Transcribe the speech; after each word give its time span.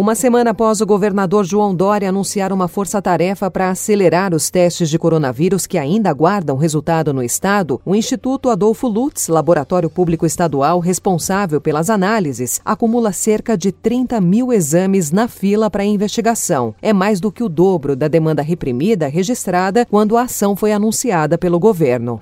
Uma 0.00 0.14
semana 0.14 0.52
após 0.52 0.80
o 0.80 0.86
governador 0.86 1.44
João 1.44 1.74
Dória 1.74 2.08
anunciar 2.08 2.54
uma 2.54 2.68
força-tarefa 2.68 3.50
para 3.50 3.68
acelerar 3.68 4.32
os 4.32 4.48
testes 4.48 4.88
de 4.88 4.98
coronavírus 4.98 5.66
que 5.66 5.76
ainda 5.76 6.08
aguardam 6.08 6.56
resultado 6.56 7.12
no 7.12 7.22
estado, 7.22 7.78
o 7.84 7.94
Instituto 7.94 8.48
Adolfo 8.48 8.88
Lutz, 8.88 9.28
laboratório 9.28 9.90
público 9.90 10.24
estadual 10.24 10.78
responsável 10.78 11.60
pelas 11.60 11.90
análises, 11.90 12.62
acumula 12.64 13.12
cerca 13.12 13.58
de 13.58 13.70
30 13.70 14.18
mil 14.22 14.54
exames 14.54 15.12
na 15.12 15.28
fila 15.28 15.70
para 15.70 15.84
investigação. 15.84 16.74
É 16.80 16.94
mais 16.94 17.20
do 17.20 17.30
que 17.30 17.44
o 17.44 17.48
dobro 17.50 17.94
da 17.94 18.08
demanda 18.08 18.40
reprimida 18.40 19.06
registrada 19.06 19.84
quando 19.84 20.16
a 20.16 20.22
ação 20.22 20.56
foi 20.56 20.72
anunciada 20.72 21.36
pelo 21.36 21.58
governo. 21.58 22.18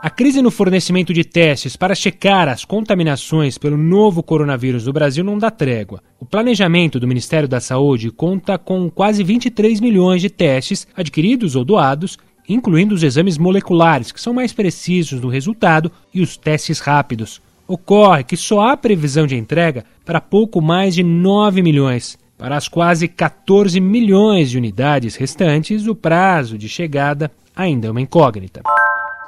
A 0.00 0.08
crise 0.08 0.40
no 0.40 0.52
fornecimento 0.52 1.12
de 1.12 1.24
testes 1.24 1.74
para 1.74 1.92
checar 1.92 2.48
as 2.48 2.64
contaminações 2.64 3.58
pelo 3.58 3.76
novo 3.76 4.22
coronavírus 4.22 4.86
no 4.86 4.92
Brasil 4.92 5.24
não 5.24 5.36
dá 5.36 5.50
trégua. 5.50 6.00
O 6.20 6.24
planejamento 6.24 7.00
do 7.00 7.08
Ministério 7.08 7.48
da 7.48 7.58
Saúde 7.58 8.12
conta 8.12 8.56
com 8.56 8.88
quase 8.88 9.24
23 9.24 9.80
milhões 9.80 10.22
de 10.22 10.30
testes 10.30 10.86
adquiridos 10.96 11.56
ou 11.56 11.64
doados, 11.64 12.16
incluindo 12.48 12.94
os 12.94 13.02
exames 13.02 13.36
moleculares, 13.36 14.12
que 14.12 14.20
são 14.20 14.32
mais 14.32 14.52
precisos 14.52 15.20
no 15.20 15.28
resultado, 15.28 15.90
e 16.14 16.22
os 16.22 16.36
testes 16.36 16.78
rápidos. 16.78 17.42
Ocorre 17.66 18.22
que 18.22 18.36
só 18.36 18.68
há 18.68 18.76
previsão 18.76 19.26
de 19.26 19.34
entrega 19.34 19.84
para 20.04 20.20
pouco 20.20 20.62
mais 20.62 20.94
de 20.94 21.02
9 21.02 21.60
milhões. 21.60 22.16
Para 22.38 22.56
as 22.56 22.68
quase 22.68 23.08
14 23.08 23.80
milhões 23.80 24.48
de 24.48 24.58
unidades 24.58 25.16
restantes, 25.16 25.88
o 25.88 25.94
prazo 25.94 26.56
de 26.56 26.68
chegada 26.68 27.32
ainda 27.56 27.88
é 27.88 27.90
uma 27.90 28.00
incógnita 28.00 28.62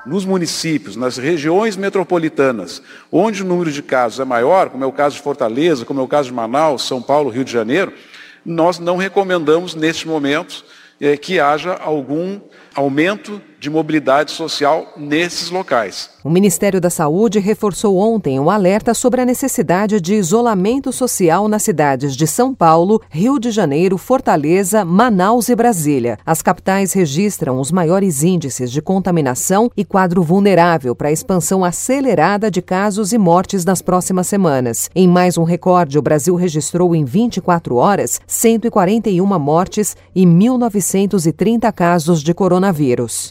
nos 0.07 0.25
municípios, 0.25 0.97
nas 0.97 1.17
regiões 1.17 1.77
metropolitanas, 1.77 2.83
onde 3.11 3.43
o 3.43 3.47
número 3.47 3.71
de 3.71 3.83
casos 3.83 4.21
é 4.21 4.25
maior, 4.25 4.71
como 4.71 4.85
é 4.85 4.87
o 4.87 4.93
caso 4.93 5.17
de 5.17 5.23
Fortaleza, 5.23 5.85
como 5.85 6.01
é 6.01 6.03
o 6.03 6.09
caso 6.09 6.29
de 6.29 6.35
Manaus, 6.35 6.83
São 6.83 7.03
Paulo, 7.03 7.31
Rio 7.31 7.45
de 7.45 7.53
Janeiro, 7.53 7.93
nós 8.45 8.79
não 8.79 8.97
recomendamos, 8.97 9.75
neste 9.75 10.09
momento, 10.09 10.65
é, 11.01 11.17
que 11.17 11.39
haja 11.39 11.75
algum 11.75 12.41
aumento 12.75 13.41
de 13.61 13.69
mobilidade 13.69 14.31
social 14.33 14.95
nesses 14.97 15.51
locais. 15.51 16.09
O 16.25 16.31
Ministério 16.31 16.81
da 16.81 16.89
Saúde 16.89 17.39
reforçou 17.39 17.99
ontem 17.99 18.39
o 18.39 18.45
um 18.45 18.51
alerta 18.51 18.95
sobre 18.95 19.21
a 19.21 19.25
necessidade 19.25 20.01
de 20.01 20.15
isolamento 20.15 20.93
social 20.93 21.47
nas 21.47 21.63
cidades 21.63 22.17
de 22.17 22.27
São 22.27 22.55
Paulo, 22.55 23.03
Rio 23.11 23.39
de 23.39 23.51
Janeiro, 23.51 23.99
Fortaleza, 23.99 24.85
Manaus 24.85 25.51
e 25.51 25.55
Brasília. 25.55 26.19
As 26.25 26.41
capitais 26.41 26.95
registram 26.95 27.61
os 27.61 27.71
maiores 27.71 28.23
índices 28.23 28.73
de 28.73 28.81
contaminação 28.81 29.71
e 29.77 29.85
quadro 29.85 30.23
vulnerável 30.23 30.95
para 30.95 31.09
a 31.09 31.13
expansão 31.13 31.63
acelerada 31.63 32.51
de 32.51 32.63
casos 32.63 33.13
e 33.13 33.19
mortes 33.19 33.65
nas 33.65 33.83
próximas 33.83 34.27
semanas. 34.27 34.91
Em 34.95 35.07
mais 35.07 35.37
um 35.37 35.45
recorde, 35.45 35.99
o 35.99 36.03
Brasil 36.03 36.35
registrou 36.35 36.95
em 36.95 37.05
24 37.05 37.77
horas 37.77 38.21
141 38.27 39.39
mortes 39.39 39.97
e 40.15 40.25
1.930 40.25 41.71
casos 41.73 42.23
de 42.23 42.33
coronavírus. 42.33 43.31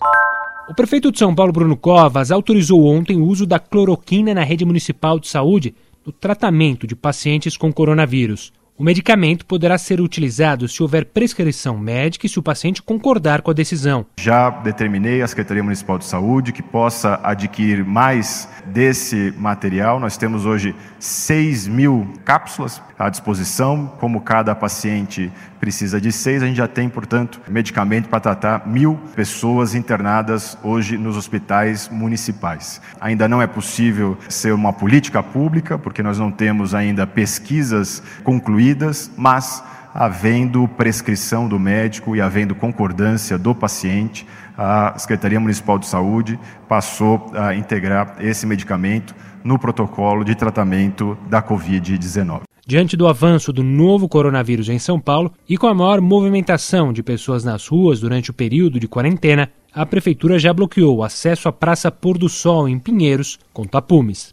O 0.69 0.73
prefeito 0.75 1.11
de 1.11 1.17
São 1.17 1.33
Paulo, 1.33 1.51
Bruno 1.51 1.75
Covas, 1.75 2.29
autorizou 2.29 2.85
ontem 2.85 3.17
o 3.17 3.25
uso 3.25 3.47
da 3.47 3.57
cloroquina 3.57 4.35
na 4.35 4.43
rede 4.43 4.63
municipal 4.63 5.19
de 5.19 5.27
saúde 5.27 5.73
no 6.05 6.11
tratamento 6.11 6.85
de 6.85 6.95
pacientes 6.95 7.57
com 7.57 7.73
coronavírus. 7.73 8.53
O 8.79 8.83
medicamento 8.83 9.45
poderá 9.45 9.77
ser 9.77 9.99
utilizado 9.99 10.65
se 10.67 10.81
houver 10.81 11.03
prescrição 11.03 11.77
médica 11.77 12.25
e 12.25 12.29
se 12.29 12.39
o 12.39 12.41
paciente 12.43 12.81
concordar 12.81 13.41
com 13.41 13.51
a 13.51 13.53
decisão. 13.53 14.05
Já 14.17 14.49
determinei 14.51 15.21
à 15.21 15.27
Secretaria 15.27 15.61
Municipal 15.61 15.97
de 15.97 16.05
Saúde 16.05 16.53
que 16.53 16.63
possa 16.63 17.19
adquirir 17.21 17.83
mais 17.83 18.47
desse 18.67 19.33
material. 19.37 19.99
Nós 19.99 20.15
temos 20.15 20.45
hoje 20.45 20.73
6 20.97 21.67
mil 21.67 22.07
cápsulas 22.23 22.81
à 22.97 23.09
disposição. 23.09 23.91
Como 23.99 24.21
cada 24.21 24.55
paciente 24.55 25.29
precisa 25.59 25.99
de 25.99 26.11
seis, 26.11 26.41
a 26.41 26.47
gente 26.47 26.57
já 26.57 26.67
tem, 26.67 26.89
portanto, 26.89 27.41
medicamento 27.47 28.07
para 28.07 28.19
tratar 28.19 28.67
mil 28.67 28.99
pessoas 29.15 29.75
internadas 29.75 30.57
hoje 30.63 30.97
nos 30.97 31.17
hospitais 31.17 31.89
municipais. 31.89 32.81
Ainda 32.99 33.27
não 33.27 33.41
é 33.41 33.47
possível 33.47 34.17
ser 34.29 34.53
uma 34.53 34.71
política 34.71 35.21
pública, 35.21 35.77
porque 35.77 36.01
nós 36.01 36.17
não 36.17 36.31
temos 36.31 36.73
ainda 36.73 37.05
pesquisas 37.05 38.01
concluídas, 38.23 39.11
mas 39.17 39.63
havendo 39.93 40.67
prescrição 40.67 41.47
do 41.47 41.59
médico 41.59 42.15
e 42.15 42.21
havendo 42.21 42.55
concordância 42.55 43.37
do 43.37 43.53
paciente, 43.53 44.25
a 44.57 44.97
Secretaria 44.97 45.39
Municipal 45.39 45.79
de 45.79 45.87
Saúde 45.87 46.39
passou 46.67 47.31
a 47.33 47.55
integrar 47.55 48.15
esse 48.19 48.45
medicamento 48.45 49.15
no 49.43 49.57
protocolo 49.57 50.23
de 50.23 50.35
tratamento 50.35 51.17
da 51.29 51.41
Covid-19. 51.41 52.41
Diante 52.69 52.95
do 52.95 53.07
avanço 53.07 53.51
do 53.51 53.63
novo 53.63 54.07
coronavírus 54.07 54.69
em 54.69 54.77
São 54.77 54.99
Paulo 54.99 55.33
e 55.49 55.57
com 55.57 55.65
a 55.65 55.73
maior 55.73 55.99
movimentação 55.99 56.93
de 56.93 57.01
pessoas 57.01 57.43
nas 57.43 57.67
ruas 57.67 57.99
durante 57.99 58.29
o 58.29 58.33
período 58.33 58.79
de 58.79 58.87
quarentena, 58.87 59.49
a 59.73 59.87
Prefeitura 59.87 60.37
já 60.37 60.53
bloqueou 60.53 60.97
o 60.97 61.03
acesso 61.03 61.49
à 61.49 61.51
Praça 61.51 61.89
Pôr 61.89 62.15
do 62.15 62.29
Sol, 62.29 62.69
em 62.69 62.77
Pinheiros, 62.77 63.39
com 63.51 63.63
tapumes. 63.63 64.29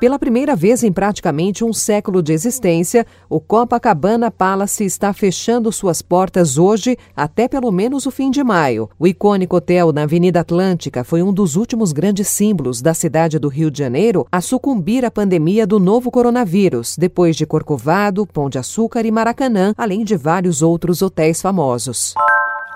Pela 0.00 0.16
primeira 0.16 0.54
vez 0.54 0.84
em 0.84 0.92
praticamente 0.92 1.64
um 1.64 1.72
século 1.72 2.22
de 2.22 2.32
existência, 2.32 3.04
o 3.28 3.40
Copacabana 3.40 4.30
Palace 4.30 4.84
está 4.84 5.12
fechando 5.12 5.72
suas 5.72 6.00
portas 6.00 6.56
hoje 6.56 6.96
até 7.16 7.48
pelo 7.48 7.72
menos 7.72 8.06
o 8.06 8.10
fim 8.12 8.30
de 8.30 8.44
maio. 8.44 8.88
O 8.96 9.08
icônico 9.08 9.56
hotel 9.56 9.92
na 9.92 10.04
Avenida 10.04 10.38
Atlântica 10.38 11.02
foi 11.02 11.20
um 11.20 11.32
dos 11.32 11.56
últimos 11.56 11.90
grandes 11.90 12.28
símbolos 12.28 12.80
da 12.80 12.94
cidade 12.94 13.40
do 13.40 13.48
Rio 13.48 13.72
de 13.72 13.78
Janeiro 13.80 14.24
a 14.30 14.40
sucumbir 14.40 15.04
à 15.04 15.10
pandemia 15.10 15.66
do 15.66 15.80
novo 15.80 16.12
coronavírus, 16.12 16.96
depois 16.96 17.34
de 17.34 17.44
Corcovado, 17.44 18.24
Pão 18.24 18.48
de 18.48 18.56
Açúcar 18.56 19.04
e 19.04 19.10
Maracanã, 19.10 19.74
além 19.76 20.04
de 20.04 20.16
vários 20.16 20.62
outros 20.62 21.02
hotéis 21.02 21.42
famosos. 21.42 22.14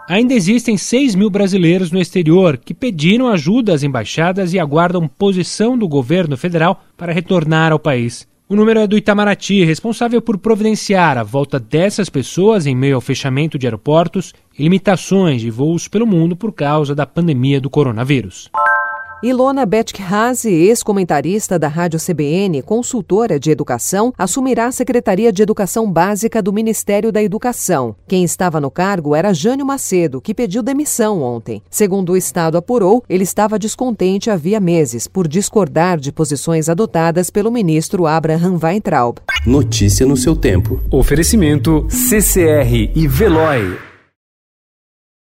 Ainda 0.09 0.35
existem 0.35 0.77
6 0.77 1.15
mil 1.15 1.31
brasileiros 1.31 1.93
no 1.93 2.01
exterior 2.01 2.57
que 2.57 2.75
pediram 2.75 3.29
ajuda 3.29 3.73
às 3.73 3.83
embaixadas 3.83 4.53
e 4.53 4.59
aguardam 4.59 5.07
posição 5.07 5.79
do 5.79 5.87
governo 5.87 6.37
federal 6.37 6.83
para 6.97 7.13
retornar 7.13 7.73
ao 7.73 7.79
país. 7.79 8.27
O 8.49 8.57
número 8.57 8.81
é 8.81 8.87
do 8.87 8.99
Itamaraty, 8.99 9.65
responsável 9.65 10.21
por 10.21 10.37
providenciar 10.37 11.17
a 11.17 11.23
volta 11.23 11.59
dessas 11.59 12.11
pessoas 12.11 12.67
em 12.67 12.75
meio 12.75 12.97
ao 12.97 13.01
fechamento 13.01 13.59
de 13.59 13.67
aeroportos 13.67 14.35
e 14.59 14.65
limitações 14.65 15.41
de 15.41 15.51
voos 15.51 15.89
pelo 15.89 16.07
mundo 16.07 16.37
por 16.37 16.53
causa 16.53 16.95
da 16.95 17.07
pandemia 17.07 17.61
do 17.61 17.71
coronavírus. 17.71 18.51
Ilona 19.23 19.65
Betkhase, 19.65 20.51
ex-comentarista 20.51 21.57
da 21.57 21.69
Rádio 21.69 22.01
CBN, 22.01 22.61
consultora 22.61 23.39
de 23.39 23.53
educação, 23.53 24.13
assumirá 24.19 24.67
a 24.67 24.73
Secretaria 24.73 25.33
de 25.33 25.41
Educação 25.41 25.89
Básica 25.89 26.43
do 26.43 26.53
Ministério 26.53 27.13
da 27.13 27.23
Educação. 27.23 27.95
Quem 28.09 28.25
estava 28.25 28.61
no 28.61 28.69
cargo 28.69 29.15
era 29.15 29.33
Jânio 29.33 29.65
Macedo, 29.65 30.21
que 30.21 30.35
pediu 30.35 30.61
demissão 30.61 31.23
ontem. 31.23 31.63
Segundo 31.71 32.15
o 32.15 32.17
Estado 32.17 32.59
apurou, 32.59 33.05
ele 33.09 33.23
estava 33.23 33.61
descontente 33.61 34.29
havia 34.29 34.59
meses 34.59 35.07
por 35.07 35.29
discordar 35.29 36.01
de 36.01 36.11
posições 36.11 36.69
adotadas 36.69 37.31
pelo 37.31 37.53
ministro 37.53 38.09
Abraham 38.09 38.59
Weintraub. 38.61 39.19
Notícia 39.47 40.05
no 40.05 40.17
seu 40.17 40.35
tempo. 40.35 40.83
Oferecimento 40.91 41.87
CCR 41.89 42.91
e 42.93 43.07
Veloy. 43.07 43.92